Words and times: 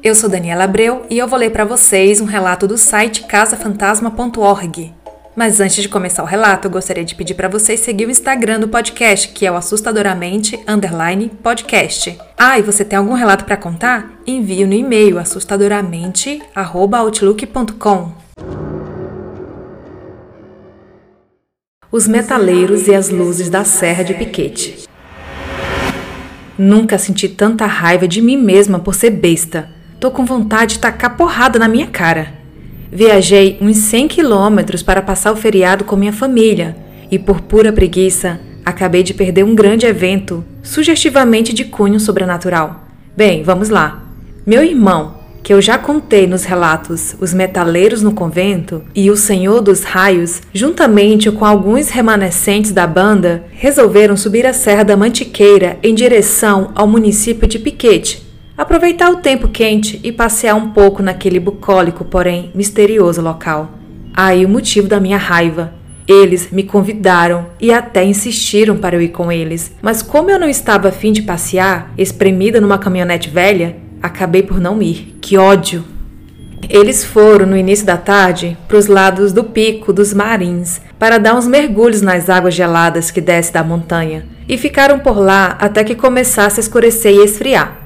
Eu 0.00 0.14
sou 0.14 0.30
Daniela 0.30 0.64
Abreu 0.64 1.04
e 1.10 1.18
eu 1.18 1.28
vou 1.28 1.38
ler 1.38 1.50
para 1.50 1.66
vocês 1.66 2.18
um 2.20 2.24
relato 2.24 2.66
do 2.66 2.78
site 2.78 3.24
casafantasma.org. 3.24 4.94
Mas 5.36 5.60
antes 5.60 5.82
de 5.82 5.88
começar 5.88 6.22
o 6.22 6.26
relato, 6.26 6.66
eu 6.66 6.70
gostaria 6.70 7.04
de 7.04 7.14
pedir 7.14 7.34
para 7.34 7.48
vocês 7.48 7.80
seguir 7.80 8.06
o 8.06 8.10
Instagram 8.10 8.60
do 8.60 8.68
podcast, 8.68 9.28
que 9.28 9.44
é 9.46 9.52
o 9.52 9.54
assustadoramente 9.54 10.58
underline 10.66 11.30
podcast. 11.42 12.18
Ah, 12.38 12.58
e 12.58 12.62
você 12.62 12.82
tem 12.84 12.98
algum 12.98 13.12
relato 13.12 13.44
para 13.44 13.56
contar? 13.56 14.10
Envie 14.26 14.66
no 14.66 14.72
e-mail 14.72 15.18
assustadoramente@outlook.com. 15.18 18.12
Os 21.90 22.08
metaleiros 22.08 22.88
e 22.88 22.94
as 22.94 23.10
luzes 23.10 23.50
da 23.50 23.64
Serra 23.64 24.02
de 24.02 24.14
Piquete. 24.14 24.88
Nunca 26.58 26.98
senti 26.98 27.28
tanta 27.28 27.66
raiva 27.66 28.08
de 28.08 28.20
mim 28.20 28.36
mesma 28.36 28.78
por 28.78 28.94
ser 28.94 29.10
besta. 29.10 29.71
Tô 30.02 30.10
com 30.10 30.24
vontade 30.24 30.74
de 30.74 30.78
tacar 30.80 31.16
porrada 31.16 31.60
na 31.60 31.68
minha 31.68 31.86
cara. 31.86 32.32
Viajei 32.90 33.56
uns 33.60 33.76
100 33.76 34.08
quilômetros 34.08 34.82
para 34.82 35.00
passar 35.00 35.30
o 35.30 35.36
feriado 35.36 35.84
com 35.84 35.94
minha 35.94 36.12
família 36.12 36.76
e, 37.08 37.20
por 37.20 37.40
pura 37.40 37.72
preguiça, 37.72 38.40
acabei 38.64 39.04
de 39.04 39.14
perder 39.14 39.44
um 39.44 39.54
grande 39.54 39.86
evento, 39.86 40.44
sugestivamente 40.60 41.52
de 41.52 41.66
cunho 41.66 42.00
sobrenatural. 42.00 42.84
Bem, 43.16 43.44
vamos 43.44 43.68
lá. 43.68 44.02
Meu 44.44 44.64
irmão, 44.64 45.18
que 45.40 45.54
eu 45.54 45.62
já 45.62 45.78
contei 45.78 46.26
nos 46.26 46.42
relatos 46.42 47.14
Os 47.20 47.32
Metaleiros 47.32 48.02
no 48.02 48.10
Convento 48.10 48.82
e 48.96 49.08
O 49.08 49.16
Senhor 49.16 49.60
dos 49.60 49.84
Raios, 49.84 50.42
juntamente 50.52 51.30
com 51.30 51.44
alguns 51.44 51.90
remanescentes 51.90 52.72
da 52.72 52.88
banda, 52.88 53.44
resolveram 53.52 54.16
subir 54.16 54.46
a 54.46 54.52
Serra 54.52 54.82
da 54.82 54.96
Mantiqueira 54.96 55.78
em 55.80 55.94
direção 55.94 56.72
ao 56.74 56.88
município 56.88 57.46
de 57.46 57.60
Piquete, 57.60 58.31
aproveitar 58.62 59.10
o 59.10 59.16
tempo 59.16 59.48
quente 59.48 60.00
e 60.02 60.12
passear 60.12 60.54
um 60.54 60.70
pouco 60.70 61.02
naquele 61.02 61.40
bucólico, 61.40 62.04
porém 62.04 62.50
misterioso 62.54 63.20
local. 63.20 63.72
Aí 64.14 64.44
o 64.44 64.48
motivo 64.48 64.88
da 64.88 65.00
minha 65.00 65.18
raiva. 65.18 65.74
Eles 66.06 66.50
me 66.50 66.64
convidaram 66.64 67.46
e 67.60 67.72
até 67.72 68.04
insistiram 68.04 68.76
para 68.76 68.96
eu 68.96 69.02
ir 69.02 69.10
com 69.10 69.30
eles, 69.30 69.72
mas 69.80 70.02
como 70.02 70.30
eu 70.30 70.38
não 70.38 70.48
estava 70.48 70.88
afim 70.88 71.12
de 71.12 71.22
passear, 71.22 71.92
espremida 71.96 72.60
numa 72.60 72.76
caminhonete 72.78 73.30
velha, 73.30 73.76
acabei 74.02 74.42
por 74.42 74.60
não 74.60 74.82
ir. 74.82 75.16
Que 75.20 75.38
ódio! 75.38 75.84
Eles 76.68 77.04
foram 77.04 77.46
no 77.46 77.56
início 77.56 77.86
da 77.86 77.96
tarde 77.96 78.56
para 78.66 78.76
os 78.76 78.86
lados 78.86 79.32
do 79.32 79.44
Pico 79.44 79.92
dos 79.92 80.12
Marins 80.12 80.80
para 80.98 81.18
dar 81.18 81.34
uns 81.34 81.46
mergulhos 81.46 82.02
nas 82.02 82.28
águas 82.28 82.54
geladas 82.54 83.10
que 83.10 83.20
descem 83.20 83.52
da 83.52 83.64
montanha 83.64 84.24
e 84.48 84.56
ficaram 84.56 84.98
por 84.98 85.18
lá 85.18 85.56
até 85.60 85.82
que 85.82 85.94
começasse 85.94 86.60
a 86.60 86.62
escurecer 86.62 87.12
e 87.12 87.24
esfriar. 87.24 87.81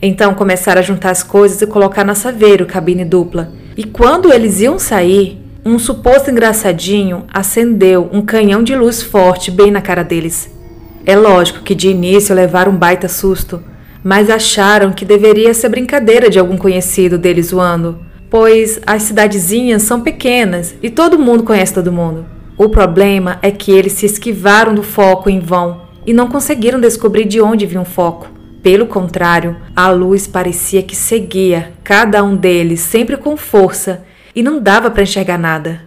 Então 0.00 0.34
começaram 0.34 0.80
a 0.80 0.84
juntar 0.84 1.10
as 1.10 1.22
coisas 1.22 1.60
e 1.62 1.66
colocar 1.66 2.04
na 2.04 2.14
saveiro 2.14 2.66
cabine 2.66 3.04
dupla. 3.04 3.52
E 3.76 3.84
quando 3.84 4.32
eles 4.32 4.60
iam 4.60 4.78
sair, 4.78 5.38
um 5.64 5.78
suposto 5.78 6.30
engraçadinho 6.30 7.24
acendeu 7.32 8.08
um 8.12 8.22
canhão 8.22 8.62
de 8.62 8.74
luz 8.76 9.02
forte 9.02 9.50
bem 9.50 9.70
na 9.70 9.80
cara 9.80 10.04
deles. 10.04 10.50
É 11.04 11.16
lógico 11.16 11.62
que 11.62 11.74
de 11.74 11.88
início 11.88 12.34
levaram 12.34 12.72
um 12.72 12.76
baita 12.76 13.08
susto, 13.08 13.62
mas 14.02 14.30
acharam 14.30 14.92
que 14.92 15.04
deveria 15.04 15.52
ser 15.52 15.68
brincadeira 15.68 16.30
de 16.30 16.38
algum 16.38 16.56
conhecido 16.56 17.18
deles 17.18 17.46
zoando, 17.46 17.98
pois 18.30 18.80
as 18.86 19.02
cidadezinhas 19.02 19.82
são 19.82 20.00
pequenas 20.00 20.74
e 20.82 20.90
todo 20.90 21.18
mundo 21.18 21.42
conhece 21.42 21.74
todo 21.74 21.92
mundo. 21.92 22.24
O 22.56 22.68
problema 22.68 23.38
é 23.42 23.50
que 23.50 23.72
eles 23.72 23.92
se 23.92 24.06
esquivaram 24.06 24.74
do 24.74 24.82
foco 24.82 25.28
em 25.28 25.40
vão 25.40 25.82
e 26.06 26.12
não 26.12 26.28
conseguiram 26.28 26.80
descobrir 26.80 27.24
de 27.24 27.40
onde 27.40 27.66
vinha 27.66 27.82
o 27.82 27.84
foco. 27.84 28.35
Pelo 28.66 28.86
contrário, 28.86 29.54
a 29.76 29.90
luz 29.90 30.26
parecia 30.26 30.82
que 30.82 30.96
seguia 30.96 31.72
cada 31.84 32.24
um 32.24 32.34
deles 32.34 32.80
sempre 32.80 33.16
com 33.16 33.36
força 33.36 34.02
e 34.34 34.42
não 34.42 34.60
dava 34.60 34.90
para 34.90 35.04
enxergar 35.04 35.38
nada. 35.38 35.82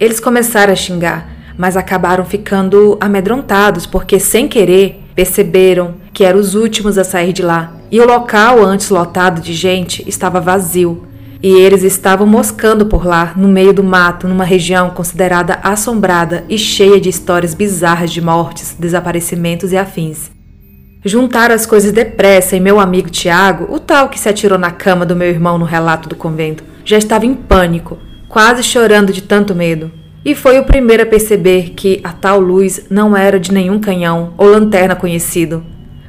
Eles 0.00 0.18
começaram 0.18 0.72
a 0.72 0.74
xingar, 0.76 1.30
mas 1.56 1.76
acabaram 1.76 2.24
ficando 2.24 2.98
amedrontados 3.00 3.86
porque, 3.86 4.18
sem 4.18 4.48
querer, 4.48 5.00
perceberam 5.14 5.98
que 6.12 6.24
eram 6.24 6.40
os 6.40 6.56
últimos 6.56 6.98
a 6.98 7.04
sair 7.04 7.32
de 7.32 7.42
lá 7.42 7.76
e 7.92 8.00
o 8.00 8.06
local 8.08 8.60
antes 8.60 8.90
lotado 8.90 9.40
de 9.40 9.54
gente 9.54 10.02
estava 10.08 10.40
vazio. 10.40 11.06
E 11.40 11.52
eles 11.52 11.84
estavam 11.84 12.26
moscando 12.26 12.86
por 12.86 13.06
lá, 13.06 13.34
no 13.36 13.46
meio 13.46 13.72
do 13.72 13.84
mato, 13.84 14.26
numa 14.26 14.42
região 14.42 14.90
considerada 14.90 15.60
assombrada 15.62 16.44
e 16.48 16.58
cheia 16.58 17.00
de 17.00 17.08
histórias 17.08 17.54
bizarras 17.54 18.10
de 18.10 18.20
mortes, 18.20 18.74
desaparecimentos 18.76 19.70
e 19.70 19.76
afins. 19.76 20.39
Juntaram 21.02 21.54
as 21.54 21.64
coisas 21.64 21.92
depressa 21.92 22.56
e 22.56 22.60
meu 22.60 22.78
amigo 22.78 23.08
Tiago, 23.08 23.74
o 23.74 23.78
tal 23.78 24.10
que 24.10 24.20
se 24.20 24.28
atirou 24.28 24.58
na 24.58 24.70
cama 24.70 25.06
do 25.06 25.16
meu 25.16 25.28
irmão 25.28 25.56
no 25.56 25.64
relato 25.64 26.10
do 26.10 26.14
convento, 26.14 26.62
já 26.84 26.98
estava 26.98 27.24
em 27.24 27.32
pânico, 27.32 27.96
quase 28.28 28.62
chorando 28.62 29.10
de 29.10 29.22
tanto 29.22 29.54
medo. 29.54 29.90
E 30.22 30.34
foi 30.34 30.58
o 30.58 30.64
primeiro 30.64 31.02
a 31.02 31.06
perceber 31.06 31.70
que 31.70 32.02
a 32.04 32.12
tal 32.12 32.38
luz 32.38 32.84
não 32.90 33.16
era 33.16 33.40
de 33.40 33.50
nenhum 33.50 33.80
canhão 33.80 34.34
ou 34.36 34.46
lanterna 34.46 34.94
conhecido, 34.94 35.64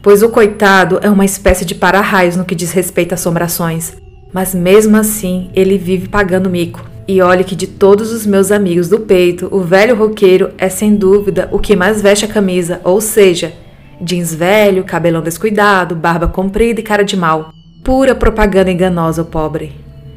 pois 0.00 0.22
o 0.22 0.28
coitado 0.28 1.00
é 1.02 1.10
uma 1.10 1.24
espécie 1.24 1.64
de 1.64 1.74
para-raios 1.74 2.36
no 2.36 2.44
que 2.44 2.54
diz 2.54 2.70
respeito 2.70 3.10
a 3.10 3.16
assombrações. 3.16 3.96
Mas 4.32 4.54
mesmo 4.54 4.96
assim, 4.96 5.50
ele 5.52 5.76
vive 5.78 6.06
pagando 6.06 6.48
mico. 6.48 6.88
E 7.08 7.20
olhe 7.20 7.42
que 7.42 7.56
de 7.56 7.66
todos 7.66 8.12
os 8.12 8.24
meus 8.24 8.52
amigos 8.52 8.88
do 8.88 9.00
peito, 9.00 9.48
o 9.50 9.62
velho 9.62 9.96
roqueiro 9.96 10.50
é 10.56 10.68
sem 10.68 10.94
dúvida 10.94 11.48
o 11.50 11.58
que 11.58 11.74
mais 11.74 12.00
veste 12.00 12.24
a 12.24 12.28
camisa, 12.28 12.80
ou 12.84 13.00
seja, 13.00 13.52
Jeans 14.00 14.34
velho, 14.34 14.84
cabelão 14.84 15.22
descuidado, 15.22 15.94
barba 15.94 16.26
comprida 16.28 16.80
e 16.80 16.82
cara 16.82 17.04
de 17.04 17.16
mal. 17.16 17.52
Pura 17.82 18.14
propaganda 18.14 18.70
enganosa, 18.70 19.22
o 19.22 19.26
pobre. 19.26 19.72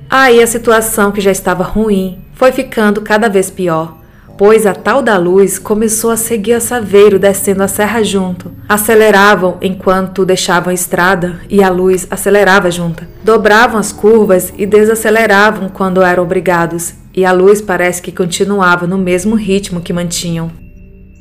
Aí 0.10 0.42
a 0.42 0.48
situação 0.48 1.12
que 1.12 1.22
já 1.22 1.32
estava 1.32 1.64
ruim 1.64 2.20
foi 2.34 2.52
ficando 2.52 3.02
cada 3.02 3.30
vez 3.30 3.52
pior, 3.52 3.98
pois 4.40 4.66
a 4.66 4.74
tal 4.74 5.02
da 5.02 5.18
luz 5.18 5.60
começou 5.60 6.10
a 6.10 6.18
seguir 6.18 6.54
a 6.54 6.60
Saveiro 6.60 7.20
descendo 7.20 7.62
a 7.62 7.68
serra 7.68 8.02
junto. 8.02 8.52
Aceleravam 8.68 9.58
enquanto 9.62 10.26
deixavam 10.26 10.72
a 10.72 10.74
estrada 10.74 11.40
e 11.50 11.62
a 11.62 11.70
luz 11.70 12.08
acelerava 12.10 12.72
junto. 12.72 13.06
Dobravam 13.24 13.80
as 13.80 13.92
curvas 13.92 14.52
e 14.58 14.66
desaceleravam 14.66 15.70
quando 15.70 16.02
eram 16.02 16.24
obrigados, 16.24 16.96
e 17.14 17.26
a 17.26 17.32
luz 17.32 17.62
parece 17.62 18.02
que 18.02 18.12
continuava 18.12 18.88
no 18.88 18.98
mesmo 18.98 19.36
ritmo 19.36 19.82
que 19.82 19.94
mantinham. 19.94 20.50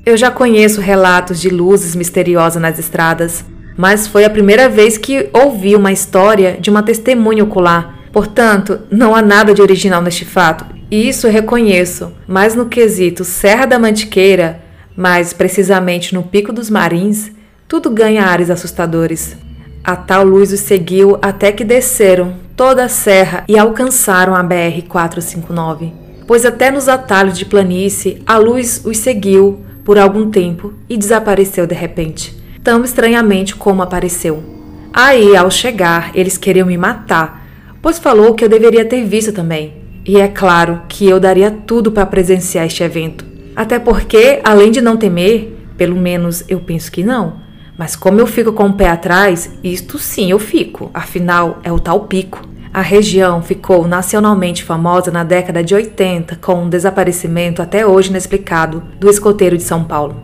Eu 0.09 0.17
já 0.17 0.31
conheço 0.31 0.81
relatos 0.81 1.39
de 1.39 1.51
luzes 1.51 1.95
misteriosas 1.95 2.63
nas 2.63 2.79
estradas, 2.79 3.45
mas 3.77 4.07
foi 4.07 4.25
a 4.25 4.31
primeira 4.31 4.67
vez 4.67 4.97
que 4.97 5.29
ouvi 5.35 5.77
uma 5.77 5.93
história 5.93 6.57
de 6.59 6.71
uma 6.71 6.83
testemunha 6.83 7.45
ocular. 7.45 7.95
Portanto, 8.11 8.81
não 8.91 9.15
há 9.15 9.21
nada 9.21 9.53
de 9.53 9.61
original 9.61 10.01
neste 10.01 10.25
fato, 10.25 10.65
e 10.91 11.07
isso 11.07 11.29
reconheço, 11.29 12.11
mas 12.27 12.55
no 12.55 12.71
quesito 12.71 13.23
Serra 13.23 13.67
da 13.67 13.79
Mantiqueira, 13.79 14.63
mais 14.97 15.35
precisamente 15.35 16.15
no 16.15 16.23
Pico 16.23 16.55
dos 16.55 16.71
Marins, 16.71 17.31
tudo 17.69 17.91
ganha 17.91 18.25
ares 18.25 18.49
assustadores. 18.49 19.37
A 19.85 19.95
tal 19.95 20.25
luz 20.25 20.53
os 20.53 20.61
seguiu 20.61 21.19
até 21.21 21.53
que 21.53 21.65
desceram 21.65 22.33
toda 22.57 22.83
a 22.83 22.89
serra 22.89 23.45
e 23.47 23.59
alcançaram 23.59 24.35
a 24.35 24.43
BR 24.43 24.89
459. 24.89 25.93
Pois 26.27 26.47
até 26.47 26.71
nos 26.71 26.89
atalhos 26.89 27.37
de 27.37 27.45
planície 27.45 28.23
a 28.27 28.39
luz 28.39 28.81
os 28.87 28.97
seguiu 28.97 29.68
por 29.89 29.99
algum 29.99 30.31
tempo 30.31 30.75
e 30.87 30.99
desapareceu 30.99 31.67
de 31.67 31.75
repente, 31.75 32.37
tão 32.63 32.85
estranhamente 32.85 33.57
como 33.57 33.81
apareceu. 33.81 34.45
Aí, 34.93 35.35
ao 35.35 35.51
chegar, 35.51 36.11
eles 36.15 36.37
queriam 36.37 36.67
me 36.67 36.77
matar, 36.77 37.49
pois 37.81 37.99
falou 37.99 38.35
que 38.35 38.45
eu 38.45 38.51
deveria 38.51 38.85
ter 38.85 39.03
visto 39.07 39.33
também. 39.33 39.73
E 40.05 40.21
é 40.21 40.29
claro 40.29 40.83
que 40.91 41.09
eu 41.09 41.19
daria 41.19 41.51
tudo 41.51 41.91
para 41.91 42.05
presenciar 42.05 42.67
este 42.67 42.83
evento. 42.83 43.25
Até 43.57 43.79
porque, 43.79 44.41
além 44.45 44.71
de 44.71 44.83
não 44.83 44.99
temer, 44.99 45.57
pelo 45.79 45.97
menos 45.97 46.45
eu 46.51 46.61
penso 46.61 46.93
que 46.93 47.03
não, 47.03 47.37
mas 47.79 47.97
como 47.97 48.21
eu 48.21 48.27
fico 48.27 48.53
com 48.53 48.67
o 48.67 48.75
pé 48.75 48.91
atrás, 48.91 49.51
isto 49.65 49.99
sim 49.99 50.33
eu 50.33 50.39
fico, 50.39 50.91
afinal 50.93 51.61
é 51.63 51.73
o 51.73 51.81
tal 51.81 52.01
pico. 52.01 52.43
A 52.73 52.81
região 52.81 53.43
ficou 53.43 53.87
nacionalmente 53.87 54.63
famosa 54.63 55.11
na 55.11 55.25
década 55.25 55.65
de 55.65 55.75
80 55.75 56.37
com 56.37 56.65
um 56.65 56.69
desaparecimento 56.69 57.63
até 57.63 57.87
hoje 57.87 58.11
inexplicado 58.11 58.83
do 58.99 59.09
escoteiro 59.09 59.57
de 59.57 59.63
São 59.63 59.85
Paulo. 59.85 60.23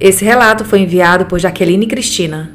Esse 0.00 0.24
relato 0.24 0.64
foi 0.64 0.80
enviado 0.80 1.26
por 1.26 1.38
Jaqueline 1.38 1.86
Cristina. 1.86 2.52